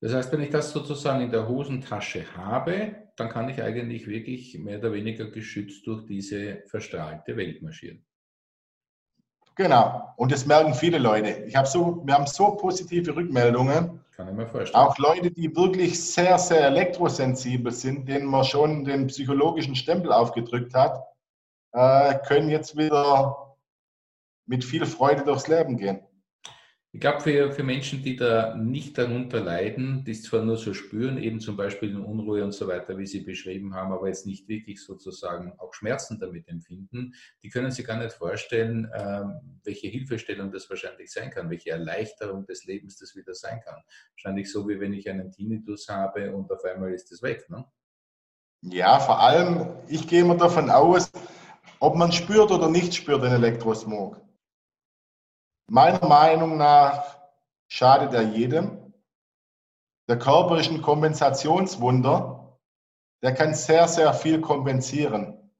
Das 0.00 0.14
heißt, 0.14 0.32
wenn 0.32 0.42
ich 0.42 0.50
das 0.50 0.72
sozusagen 0.72 1.20
in 1.20 1.30
der 1.30 1.46
Hosentasche 1.46 2.26
habe, 2.36 2.96
dann 3.14 3.28
kann 3.28 3.48
ich 3.48 3.62
eigentlich 3.62 4.08
wirklich 4.08 4.58
mehr 4.58 4.80
oder 4.80 4.92
weniger 4.92 5.30
geschützt 5.30 5.86
durch 5.86 6.06
diese 6.06 6.64
verstrahlte 6.66 7.36
Welt 7.36 7.62
marschieren. 7.62 8.04
Genau. 9.54 10.12
Und 10.16 10.32
das 10.32 10.44
merken 10.44 10.74
viele 10.74 10.98
Leute. 10.98 11.44
Ich 11.46 11.54
habe 11.54 11.68
so, 11.68 12.04
wir 12.04 12.14
haben 12.14 12.26
so 12.26 12.56
positive 12.56 13.14
Rückmeldungen. 13.14 14.01
Kann 14.22 14.34
ich 14.34 14.36
mir 14.36 14.46
vorstellen. 14.46 14.84
Auch 14.84 14.96
Leute, 14.98 15.32
die 15.32 15.54
wirklich 15.56 16.00
sehr, 16.00 16.38
sehr 16.38 16.66
elektrosensibel 16.66 17.72
sind, 17.72 18.08
denen 18.08 18.26
man 18.26 18.44
schon 18.44 18.84
den 18.84 19.08
psychologischen 19.08 19.74
Stempel 19.74 20.12
aufgedrückt 20.12 20.74
hat, 20.74 21.02
äh, 21.72 22.14
können 22.28 22.48
jetzt 22.48 22.76
wieder 22.76 23.56
mit 24.46 24.64
viel 24.64 24.86
Freude 24.86 25.24
durchs 25.24 25.48
Leben 25.48 25.76
gehen. 25.76 26.06
Ich 26.94 27.00
glaube, 27.00 27.20
für, 27.20 27.50
für 27.52 27.62
Menschen, 27.62 28.02
die 28.02 28.16
da 28.16 28.54
nicht 28.54 28.98
darunter 28.98 29.40
leiden, 29.40 30.04
die 30.04 30.10
es 30.10 30.24
zwar 30.24 30.42
nur 30.42 30.58
so 30.58 30.74
spüren, 30.74 31.16
eben 31.16 31.40
zum 31.40 31.56
Beispiel 31.56 31.88
in 31.88 32.04
Unruhe 32.04 32.44
und 32.44 32.52
so 32.52 32.68
weiter, 32.68 32.98
wie 32.98 33.06
Sie 33.06 33.20
beschrieben 33.20 33.74
haben, 33.74 33.92
aber 33.92 34.08
jetzt 34.08 34.26
nicht 34.26 34.46
wirklich 34.46 34.84
sozusagen 34.84 35.54
auch 35.58 35.72
Schmerzen 35.72 36.20
damit 36.20 36.48
empfinden, 36.48 37.14
die 37.42 37.48
können 37.48 37.70
sich 37.70 37.86
gar 37.86 37.96
nicht 37.96 38.12
vorstellen, 38.12 38.90
ähm, 38.94 39.60
welche 39.64 39.88
Hilfestellung 39.88 40.52
das 40.52 40.68
wahrscheinlich 40.68 41.10
sein 41.10 41.30
kann, 41.30 41.48
welche 41.48 41.70
Erleichterung 41.70 42.44
des 42.44 42.66
Lebens 42.66 42.98
das 42.98 43.16
wieder 43.16 43.32
sein 43.32 43.62
kann. 43.64 43.82
Wahrscheinlich 44.10 44.52
so, 44.52 44.68
wie 44.68 44.78
wenn 44.78 44.92
ich 44.92 45.08
einen 45.08 45.30
Tinnitus 45.30 45.88
habe 45.88 46.34
und 46.36 46.52
auf 46.52 46.62
einmal 46.62 46.92
ist 46.92 47.10
es 47.10 47.22
weg. 47.22 47.48
Ne? 47.48 47.64
Ja, 48.64 49.00
vor 49.00 49.18
allem, 49.18 49.70
ich 49.88 50.06
gehe 50.06 50.20
immer 50.20 50.36
davon 50.36 50.68
aus, 50.68 51.10
ob 51.80 51.96
man 51.96 52.12
spürt 52.12 52.50
oder 52.50 52.68
nicht 52.68 52.94
spürt 52.94 53.24
den 53.24 53.32
Elektrosmog. 53.32 54.20
Meiner 55.68 56.06
Meinung 56.06 56.56
nach 56.56 57.18
schadet 57.68 58.12
er 58.12 58.22
jedem. 58.22 58.92
Der 60.08 60.18
Körper 60.18 60.58
Kompensationswunder. 60.82 62.58
Der 63.22 63.34
kann 63.34 63.54
sehr, 63.54 63.86
sehr 63.88 64.12
viel 64.12 64.40
kompensieren. 64.40 65.50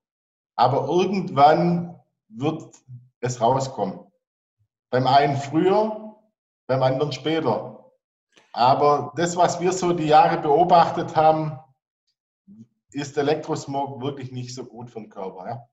Aber 0.56 0.88
irgendwann 0.88 2.00
wird 2.28 2.75
es 3.21 3.40
rauskommen. 3.40 4.00
Beim 4.90 5.06
einen 5.06 5.37
früher, 5.37 6.16
beim 6.66 6.82
anderen 6.82 7.12
später. 7.12 7.92
Aber 8.52 9.12
das, 9.16 9.37
was 9.37 9.61
wir 9.61 9.73
so 9.73 9.92
die 9.92 10.09
Jahre 10.09 10.38
beobachtet 10.38 11.16
haben, 11.16 11.59
ist 12.90 13.16
Elektrosmog 13.16 14.02
wirklich 14.02 14.32
nicht 14.32 14.54
so 14.54 14.64
gut 14.64 14.90
für 14.90 15.00
den 15.00 15.09
Körper. 15.09 15.49
Ja? 15.49 15.68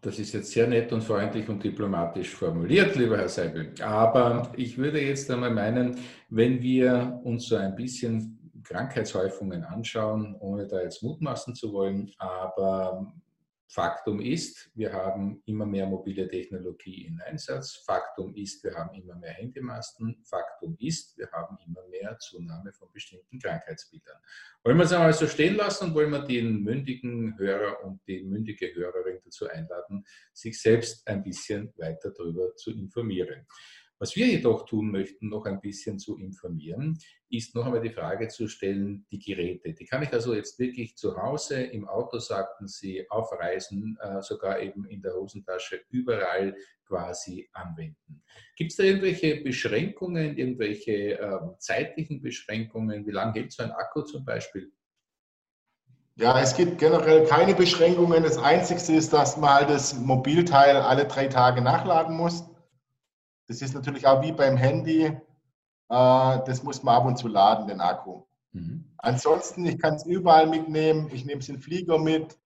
Das 0.00 0.18
ist 0.18 0.34
jetzt 0.34 0.50
sehr 0.50 0.66
nett 0.66 0.92
und 0.92 1.02
freundlich 1.02 1.48
und 1.48 1.64
diplomatisch 1.64 2.34
formuliert, 2.34 2.94
lieber 2.94 3.16
Herr 3.16 3.28
Seibel. 3.28 3.72
Aber 3.82 4.52
ich 4.56 4.76
würde 4.76 5.00
jetzt 5.00 5.30
einmal 5.30 5.50
meinen, 5.50 5.98
wenn 6.28 6.60
wir 6.60 7.20
uns 7.24 7.46
so 7.46 7.56
ein 7.56 7.74
bisschen 7.74 8.52
Krankheitshäufungen 8.62 9.64
anschauen, 9.64 10.36
ohne 10.40 10.66
da 10.66 10.82
jetzt 10.82 11.02
mutmaßen 11.02 11.54
zu 11.54 11.72
wollen, 11.72 12.10
aber 12.18 13.14
Faktum 13.66 14.20
ist, 14.20 14.70
wir 14.74 14.92
haben 14.92 15.42
immer 15.46 15.66
mehr 15.66 15.86
mobile 15.86 16.28
Technologie 16.28 17.06
in 17.06 17.20
Einsatz. 17.20 17.76
Faktum 17.86 18.34
ist, 18.36 18.62
wir 18.62 18.74
haben 18.74 18.94
immer 18.94 19.16
mehr 19.16 19.32
Handymasten. 19.32 20.22
Faktum 20.24 20.76
ist, 20.78 21.16
wir 21.18 21.30
haben 21.32 21.56
immer 21.66 21.86
mehr 21.88 22.16
Zunahme 22.18 22.72
von 22.72 22.88
bestimmten 22.92 23.38
Krankheitsbildern. 23.38 24.16
Wollen 24.62 24.76
wir 24.76 24.84
es 24.84 24.92
einmal 24.92 25.12
so 25.12 25.26
stehen 25.26 25.56
lassen 25.56 25.88
und 25.88 25.94
wollen 25.94 26.10
wir 26.10 26.24
den 26.24 26.62
mündigen 26.62 27.36
Hörer 27.38 27.82
und 27.84 28.00
die 28.06 28.22
mündige 28.22 28.72
Hörerin 28.74 29.20
dazu 29.24 29.48
einladen, 29.48 30.04
sich 30.32 30.60
selbst 30.60 31.06
ein 31.08 31.22
bisschen 31.22 31.72
weiter 31.76 32.12
darüber 32.16 32.54
zu 32.56 32.70
informieren. 32.70 33.46
Was 34.04 34.16
wir 34.16 34.26
jedoch 34.26 34.66
tun 34.66 34.90
möchten, 34.90 35.30
noch 35.30 35.46
ein 35.46 35.62
bisschen 35.62 35.98
zu 35.98 36.18
informieren, 36.18 36.98
ist 37.30 37.54
noch 37.54 37.64
einmal 37.64 37.80
die 37.80 37.88
Frage 37.88 38.28
zu 38.28 38.48
stellen, 38.48 39.06
die 39.10 39.18
Geräte. 39.18 39.72
Die 39.72 39.86
kann 39.86 40.02
ich 40.02 40.12
also 40.12 40.34
jetzt 40.34 40.58
wirklich 40.58 40.94
zu 40.98 41.16
Hause, 41.16 41.62
im 41.62 41.88
Auto, 41.88 42.18
sagten 42.18 42.68
Sie, 42.68 43.08
auf 43.08 43.32
Reisen, 43.32 43.96
äh, 44.02 44.20
sogar 44.20 44.60
eben 44.60 44.84
in 44.84 45.00
der 45.00 45.14
Hosentasche, 45.14 45.80
überall 45.88 46.54
quasi 46.86 47.48
anwenden. 47.54 48.22
Gibt 48.56 48.72
es 48.72 48.76
da 48.76 48.84
irgendwelche 48.84 49.42
Beschränkungen, 49.42 50.36
irgendwelche 50.36 51.18
äh, 51.18 51.38
zeitlichen 51.56 52.20
Beschränkungen? 52.20 53.06
Wie 53.06 53.10
lange 53.10 53.32
hält 53.32 53.52
so 53.52 53.62
ein 53.62 53.70
Akku 53.70 54.02
zum 54.02 54.22
Beispiel? 54.26 54.70
Ja, 56.16 56.38
es 56.38 56.54
gibt 56.54 56.78
generell 56.78 57.24
keine 57.24 57.54
Beschränkungen. 57.54 58.22
Das 58.22 58.36
Einzige 58.36 58.98
ist, 58.98 59.14
dass 59.14 59.38
man 59.38 59.48
halt 59.48 59.70
das 59.70 59.98
Mobilteil 59.98 60.76
alle 60.76 61.06
drei 61.06 61.26
Tage 61.28 61.62
nachladen 61.62 62.18
muss. 62.18 62.44
Das 63.46 63.60
ist 63.62 63.74
natürlich 63.74 64.06
auch 64.06 64.22
wie 64.22 64.32
beim 64.32 64.56
Handy. 64.56 65.04
Äh, 65.04 65.18
das 65.88 66.62
muss 66.62 66.82
man 66.82 66.96
ab 66.96 67.06
und 67.06 67.18
zu 67.18 67.28
laden, 67.28 67.66
den 67.66 67.80
Akku. 67.80 68.22
Mhm. 68.52 68.84
Ansonsten, 68.98 69.66
ich 69.66 69.78
kann 69.78 69.94
es 69.94 70.06
überall 70.06 70.46
mitnehmen. 70.46 71.10
Ich 71.12 71.24
nehme 71.24 71.40
es 71.40 71.48
in 71.48 71.56
den 71.56 71.62
Flieger 71.62 71.98
mit. 71.98 72.38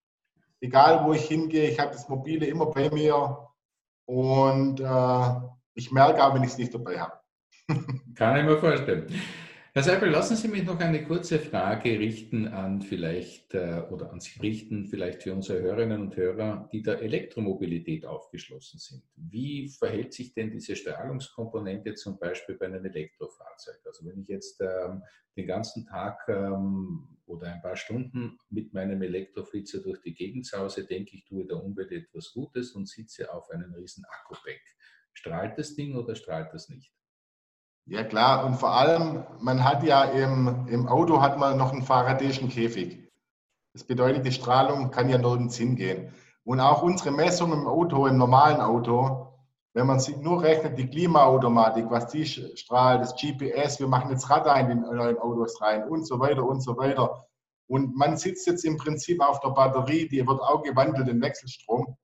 Egal, 0.60 1.04
wo 1.04 1.12
ich 1.12 1.24
hingehe, 1.24 1.70
ich 1.70 1.78
habe 1.78 1.92
das 1.92 2.08
Mobile 2.08 2.46
immer 2.46 2.66
bei 2.66 2.90
mir. 2.90 3.48
Und 4.06 4.80
äh, 4.80 5.40
ich 5.74 5.92
merke 5.92 6.24
auch, 6.24 6.34
wenn 6.34 6.42
ich 6.42 6.50
es 6.50 6.58
nicht 6.58 6.74
dabei 6.74 6.98
habe. 6.98 7.12
Kann 8.14 8.36
ich 8.38 8.44
mir 8.44 8.58
vorstellen. 8.58 9.06
Herr 9.78 9.84
Seibel, 9.84 10.10
lassen 10.10 10.34
Sie 10.34 10.48
mich 10.48 10.64
noch 10.64 10.80
eine 10.80 11.04
kurze 11.04 11.38
Frage 11.38 12.00
richten 12.00 12.48
an 12.48 12.82
vielleicht 12.82 13.54
äh, 13.54 13.84
oder 13.92 14.10
an 14.10 14.18
Sie 14.18 14.40
richten, 14.40 14.88
vielleicht 14.88 15.22
für 15.22 15.32
unsere 15.32 15.60
Hörerinnen 15.62 16.00
und 16.00 16.16
Hörer, 16.16 16.68
die 16.72 16.82
der 16.82 17.00
Elektromobilität 17.00 18.04
aufgeschlossen 18.04 18.80
sind. 18.80 19.04
Wie 19.14 19.68
verhält 19.68 20.12
sich 20.14 20.34
denn 20.34 20.50
diese 20.50 20.74
Strahlungskomponente 20.74 21.94
zum 21.94 22.18
Beispiel 22.18 22.56
bei 22.56 22.66
einem 22.66 22.86
Elektrofahrzeug? 22.86 23.78
Also 23.86 24.04
wenn 24.04 24.18
ich 24.18 24.26
jetzt 24.26 24.60
ähm, 24.60 25.04
den 25.36 25.46
ganzen 25.46 25.86
Tag 25.86 26.26
ähm, 26.26 27.16
oder 27.26 27.46
ein 27.46 27.62
paar 27.62 27.76
Stunden 27.76 28.36
mit 28.50 28.74
meinem 28.74 29.00
Elektroflitzer 29.00 29.78
durch 29.78 30.00
die 30.00 30.14
Gegend 30.14 30.44
sause, 30.44 30.86
denke 30.86 31.14
ich, 31.14 31.24
tue 31.24 31.46
der 31.46 31.62
Umwelt 31.62 31.92
etwas 31.92 32.32
Gutes 32.32 32.72
und 32.72 32.88
sitze 32.88 33.32
auf 33.32 33.48
einem 33.50 33.72
riesen 33.74 34.04
Akkupack. 34.06 34.60
Strahlt 35.12 35.56
das 35.56 35.76
Ding 35.76 35.94
oder 35.94 36.16
strahlt 36.16 36.52
das 36.52 36.68
nicht? 36.68 36.97
Ja 37.90 38.04
klar, 38.04 38.44
und 38.44 38.56
vor 38.56 38.72
allem, 38.72 39.24
man 39.40 39.64
hat 39.64 39.82
ja 39.82 40.04
im, 40.04 40.66
im 40.68 40.88
Auto 40.88 41.22
hat 41.22 41.38
man 41.38 41.56
noch 41.56 41.72
einen 41.72 41.82
faradäischen 41.82 42.50
Käfig. 42.50 43.10
Das 43.72 43.82
bedeutet, 43.82 44.26
die 44.26 44.32
Strahlung 44.32 44.90
kann 44.90 45.08
ja 45.08 45.16
nirgends 45.16 45.56
hingehen. 45.56 46.12
Und 46.44 46.60
auch 46.60 46.82
unsere 46.82 47.12
Messung 47.12 47.50
im 47.50 47.66
Auto, 47.66 48.06
im 48.06 48.18
normalen 48.18 48.60
Auto, 48.60 49.28
wenn 49.72 49.86
man 49.86 50.00
sich 50.00 50.18
nur 50.18 50.42
rechnet, 50.42 50.76
die 50.76 50.86
Klimaautomatik, 50.86 51.86
was 51.88 52.08
die 52.08 52.26
strahlt, 52.26 53.00
das 53.00 53.14
GPS, 53.14 53.80
wir 53.80 53.88
machen 53.88 54.10
jetzt 54.10 54.28
Radar 54.28 54.60
in 54.60 54.68
die 54.68 54.74
neuen 54.74 55.16
Autos 55.18 55.58
rein 55.62 55.88
und 55.88 56.06
so 56.06 56.20
weiter 56.20 56.44
und 56.44 56.60
so 56.60 56.76
weiter. 56.76 57.24
Und 57.68 57.96
man 57.96 58.18
sitzt 58.18 58.46
jetzt 58.46 58.66
im 58.66 58.76
Prinzip 58.76 59.22
auf 59.22 59.40
der 59.40 59.50
Batterie, 59.50 60.06
die 60.08 60.26
wird 60.26 60.42
auch 60.42 60.62
gewandelt 60.62 61.08
in 61.08 61.22
Wechselstrom. 61.22 61.96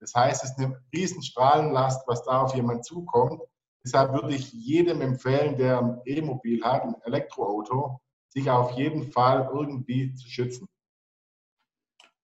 Das 0.00 0.14
heißt, 0.16 0.42
es 0.42 0.50
ist 0.50 0.58
eine 0.58 0.82
riesen 0.92 1.22
Strahlenlast, 1.22 2.08
was 2.08 2.24
da 2.24 2.42
auf 2.42 2.56
jemanden 2.56 2.82
zukommt. 2.82 3.40
Deshalb 3.84 4.12
würde 4.12 4.34
ich 4.34 4.52
jedem 4.52 5.00
empfehlen, 5.00 5.56
der 5.56 5.78
ein 5.78 6.00
E-Mobil 6.04 6.62
hat, 6.62 6.82
ein 6.82 6.94
Elektroauto, 7.02 8.00
sich 8.28 8.48
auf 8.48 8.72
jeden 8.72 9.10
Fall 9.10 9.50
irgendwie 9.52 10.14
zu 10.14 10.28
schützen. 10.28 10.68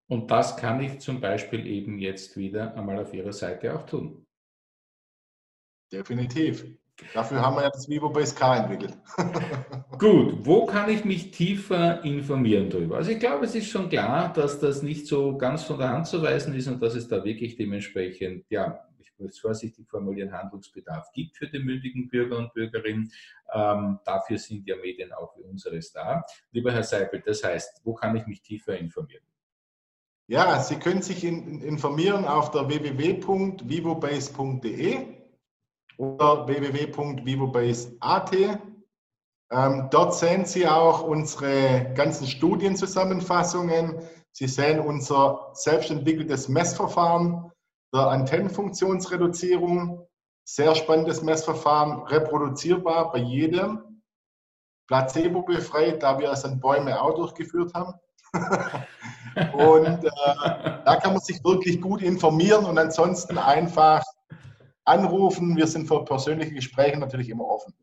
Und 0.09 0.31
das 0.31 0.57
kann 0.57 0.81
ich 0.81 1.00
zum 1.00 1.21
Beispiel 1.21 1.67
eben 1.67 1.99
jetzt 1.99 2.37
wieder 2.37 2.75
einmal 2.75 2.99
auf 2.99 3.12
Ihrer 3.12 3.33
Seite 3.33 3.75
auch 3.75 3.85
tun. 3.85 4.27
Definitiv. 5.93 6.65
Dafür 7.15 7.41
haben 7.41 7.57
wir 7.57 7.62
ja 7.62 7.71
das 7.71 7.88
Vivo 7.88 8.09
Base 8.11 8.35
K 8.35 8.57
entwickelt. 8.57 8.97
Gut, 9.99 10.45
wo 10.45 10.67
kann 10.67 10.91
ich 10.91 11.05
mich 11.05 11.31
tiefer 11.31 12.03
informieren 12.05 12.71
darüber? 12.71 12.97
Also 12.97 13.11
ich 13.11 13.21
glaube, 13.21 13.45
es 13.45 13.55
ist 13.55 13.69
schon 13.69 13.88
klar, 13.88 14.33
dass 14.33 14.59
das 14.59 14.83
nicht 14.83 15.07
so 15.07 15.37
ganz 15.37 15.62
von 15.62 15.79
der 15.79 15.91
Hand 15.91 16.07
zu 16.07 16.23
weisen 16.23 16.55
ist 16.55 16.67
und 16.67 16.83
dass 16.83 16.95
es 16.95 17.07
da 17.07 17.25
wirklich 17.25 17.57
dementsprechend 17.57 18.45
ja, 18.50 18.88
ich 19.27 19.41
vorsichtig 19.41 19.89
formulieren, 19.89 20.33
Handlungsbedarf 20.33 21.11
gibt 21.13 21.37
für 21.37 21.49
die 21.49 21.59
mündigen 21.59 22.09
Bürger 22.09 22.39
und 22.39 22.55
Bürgerinnen. 22.55 23.11
Ähm, 23.53 23.99
dafür 24.05 24.39
sind 24.39 24.67
ja 24.67 24.77
Medien 24.77 25.13
auch 25.13 25.37
wie 25.37 25.43
unseres 25.43 25.93
da. 25.93 26.25
Lieber 26.53 26.73
Herr 26.73 26.85
Seipel, 26.85 27.21
das 27.25 27.43
heißt, 27.43 27.81
wo 27.85 27.95
kann 27.95 28.17
ich 28.17 28.26
mich 28.26 28.43
tiefer 28.43 28.78
informieren? 28.78 29.25
Ja, 30.31 30.61
Sie 30.61 30.76
können 30.76 31.00
sich 31.00 31.25
in, 31.25 31.63
informieren 31.63 32.26
auf 32.26 32.50
der 32.50 32.69
www.vivobase.de 32.69 35.07
oder 35.97 36.47
www.vivobase.at. 36.47 38.37
Ähm, 39.50 39.89
dort 39.91 40.15
sehen 40.15 40.45
Sie 40.45 40.69
auch 40.69 41.02
unsere 41.02 41.95
ganzen 41.95 42.26
Studienzusammenfassungen. 42.26 44.02
Sie 44.33 44.47
sehen 44.47 44.81
unser 44.81 45.49
selbstentwickeltes 45.54 46.49
Messverfahren 46.49 47.50
der 47.95 48.09
Antennenfunktionsreduzierung. 48.09 50.07
Sehr 50.45 50.75
spannendes 50.75 51.23
Messverfahren, 51.23 52.03
reproduzierbar 52.05 53.13
bei 53.13 53.19
jedem. 53.19 54.03
Placebo 54.87 55.43
befreit, 55.43 56.03
da 56.03 56.19
wir 56.19 56.33
es 56.33 56.45
an 56.45 56.59
Bäume 56.61 57.01
auch 57.01 57.15
durchgeführt 57.15 57.75
haben. 57.75 57.93
und 59.53 60.05
äh, 60.05 60.11
da 60.85 60.99
kann 61.03 61.13
man 61.13 61.21
sich 61.21 61.45
wirklich 61.45 61.81
gut 61.81 62.03
informieren 62.03 62.65
und 62.65 62.79
ansonsten 62.79 63.37
einfach 63.37 64.03
anrufen. 64.85 65.57
Wir 65.57 65.67
sind 65.67 65.87
für 65.87 66.05
persönliche 66.05 66.53
Gespräche 66.53 66.99
natürlich 66.99 67.29
immer 67.29 67.45
offen. 67.45 67.75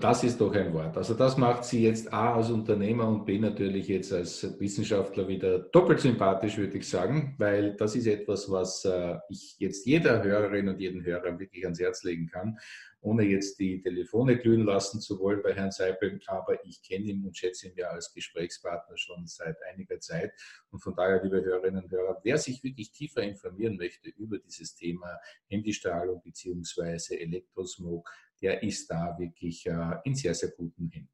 Das 0.00 0.24
ist 0.24 0.40
doch 0.40 0.54
ein 0.54 0.72
Wort. 0.72 0.96
Also 0.96 1.14
das 1.14 1.36
macht 1.36 1.64
Sie 1.64 1.82
jetzt 1.84 2.12
A 2.12 2.34
als 2.34 2.50
Unternehmer 2.50 3.08
und 3.08 3.24
B 3.24 3.38
natürlich 3.38 3.88
jetzt 3.88 4.12
als 4.12 4.58
Wissenschaftler 4.60 5.26
wieder 5.28 5.58
doppelt 5.58 6.00
sympathisch, 6.00 6.56
würde 6.56 6.78
ich 6.78 6.88
sagen, 6.88 7.34
weil 7.38 7.74
das 7.76 7.96
ist 7.96 8.06
etwas, 8.06 8.50
was 8.50 8.84
äh, 8.84 9.18
ich 9.28 9.56
jetzt 9.58 9.86
jeder 9.86 10.22
Hörerin 10.22 10.68
und 10.68 10.80
jeden 10.80 11.04
Hörer 11.04 11.38
wirklich 11.38 11.64
ans 11.64 11.80
Herz 11.80 12.04
legen 12.04 12.28
kann, 12.28 12.58
ohne 13.00 13.24
jetzt 13.24 13.58
die 13.58 13.80
Telefone 13.80 14.38
glühen 14.38 14.64
lassen 14.64 15.00
zu 15.00 15.18
wollen 15.18 15.42
bei 15.42 15.52
Herrn 15.52 15.72
Seipel. 15.72 16.20
Aber 16.26 16.64
ich 16.64 16.82
kenne 16.82 17.06
ihn 17.06 17.24
und 17.24 17.36
schätze 17.36 17.68
ihn 17.68 17.74
ja 17.76 17.88
als 17.88 18.12
Gesprächspartner 18.14 18.96
schon 18.96 19.26
seit 19.26 19.56
einiger 19.72 19.98
Zeit. 20.00 20.32
Und 20.70 20.80
von 20.80 20.94
daher, 20.94 21.22
liebe 21.22 21.42
Hörerinnen 21.42 21.84
und 21.84 21.90
Hörer, 21.90 22.20
wer 22.22 22.38
sich 22.38 22.62
wirklich 22.62 22.92
tiefer 22.92 23.22
informieren 23.22 23.76
möchte 23.76 24.10
über 24.10 24.38
dieses 24.38 24.74
Thema 24.74 25.18
Handystrahlung 25.48 26.22
beziehungsweise 26.22 27.18
Elektrosmog, 27.18 28.08
der 28.42 28.62
ist 28.62 28.88
da 28.90 29.16
wirklich 29.18 29.66
äh, 29.66 29.96
in 30.04 30.14
sehr, 30.14 30.34
sehr 30.34 30.50
guten 30.50 30.90
Händen. 30.90 31.08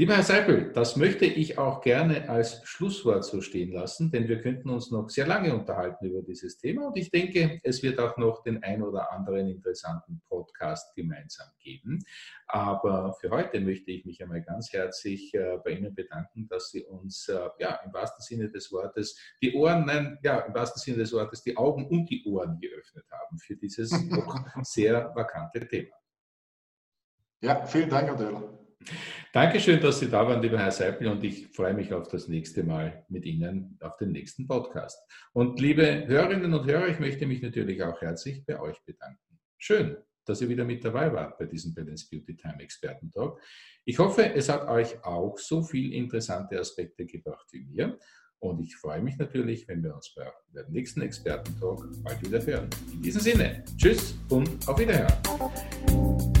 Lieber 0.00 0.14
Herr 0.14 0.22
Seipel, 0.22 0.72
das 0.72 0.96
möchte 0.96 1.26
ich 1.26 1.58
auch 1.58 1.82
gerne 1.82 2.30
als 2.30 2.62
Schlusswort 2.64 3.22
so 3.22 3.42
stehen 3.42 3.70
lassen, 3.70 4.10
denn 4.10 4.28
wir 4.28 4.40
könnten 4.40 4.70
uns 4.70 4.90
noch 4.90 5.10
sehr 5.10 5.26
lange 5.26 5.52
unterhalten 5.52 6.06
über 6.06 6.22
dieses 6.22 6.56
Thema 6.56 6.86
und 6.86 6.96
ich 6.96 7.10
denke, 7.10 7.60
es 7.64 7.82
wird 7.82 7.98
auch 7.98 8.16
noch 8.16 8.42
den 8.42 8.62
ein 8.62 8.82
oder 8.82 9.12
anderen 9.12 9.48
interessanten 9.48 10.22
Podcast 10.26 10.94
gemeinsam 10.94 11.48
geben. 11.58 11.98
Aber 12.46 13.12
für 13.20 13.28
heute 13.28 13.60
möchte 13.60 13.90
ich 13.90 14.06
mich 14.06 14.22
einmal 14.22 14.42
ganz 14.42 14.72
herzlich 14.72 15.34
äh, 15.34 15.58
bei 15.62 15.72
Ihnen 15.72 15.94
bedanken, 15.94 16.48
dass 16.48 16.70
Sie 16.70 16.82
uns 16.84 17.28
äh, 17.28 17.48
ja, 17.58 17.80
im 17.84 17.92
wahrsten 17.92 18.22
Sinne 18.22 18.48
des 18.48 18.72
Wortes 18.72 19.18
die 19.42 19.54
Ohren, 19.54 19.84
nein, 19.84 20.18
ja, 20.22 20.38
im 20.38 20.54
wahrsten 20.54 20.80
Sinne 20.80 20.96
des 20.96 21.12
Wortes 21.12 21.42
die 21.42 21.56
Augen 21.58 21.86
und 21.86 22.08
die 22.08 22.24
Ohren 22.24 22.58
geöffnet 22.58 23.04
haben 23.10 23.38
für 23.38 23.56
dieses 23.56 23.90
doch 24.10 24.34
sehr 24.62 25.12
vakante 25.14 25.68
Thema. 25.68 25.99
Ja, 27.42 27.64
vielen 27.64 27.88
Dank, 27.88 28.08
Herr 28.08 28.16
Döller. 28.16 28.58
Dankeschön, 29.32 29.80
dass 29.80 30.00
Sie 30.00 30.08
da 30.08 30.26
waren, 30.26 30.42
lieber 30.42 30.58
Herr 30.58 30.70
Seipel, 30.70 31.08
und 31.08 31.22
ich 31.24 31.48
freue 31.48 31.74
mich 31.74 31.92
auf 31.92 32.08
das 32.08 32.28
nächste 32.28 32.64
Mal 32.64 33.04
mit 33.08 33.24
Ihnen 33.24 33.78
auf 33.80 33.96
den 33.96 34.12
nächsten 34.12 34.46
Podcast. 34.46 34.98
Und 35.32 35.60
liebe 35.60 36.06
Hörerinnen 36.06 36.52
und 36.52 36.66
Hörer, 36.66 36.88
ich 36.88 36.98
möchte 36.98 37.26
mich 37.26 37.40
natürlich 37.40 37.82
auch 37.82 38.00
herzlich 38.00 38.44
bei 38.44 38.60
euch 38.60 38.82
bedanken. 38.84 39.38
Schön, 39.56 39.96
dass 40.24 40.40
ihr 40.40 40.48
wieder 40.48 40.64
mit 40.64 40.84
dabei 40.84 41.12
wart 41.12 41.38
bei 41.38 41.46
diesem 41.46 41.74
Balance 41.74 42.08
Beauty 42.10 42.36
Time 42.36 42.60
Experten 42.60 43.10
Talk. 43.10 43.40
Ich 43.84 43.98
hoffe, 43.98 44.34
es 44.34 44.48
hat 44.48 44.68
euch 44.68 45.02
auch 45.04 45.38
so 45.38 45.62
viele 45.62 45.94
interessante 45.94 46.58
Aspekte 46.58 47.06
gebracht 47.06 47.46
wie 47.52 47.64
mir. 47.64 47.98
Und 48.38 48.60
ich 48.60 48.74
freue 48.76 49.02
mich 49.02 49.18
natürlich, 49.18 49.68
wenn 49.68 49.82
wir 49.82 49.94
uns 49.94 50.14
bei 50.14 50.30
dem 50.54 50.72
nächsten 50.72 51.02
Experten 51.02 51.58
Talk 51.58 51.86
bald 52.02 52.22
wieder 52.22 52.44
hören. 52.44 52.70
In 52.92 53.02
diesem 53.02 53.20
Sinne, 53.20 53.64
tschüss 53.76 54.14
und 54.30 54.66
auf 54.66 54.78
Wiederhören. 54.78 56.39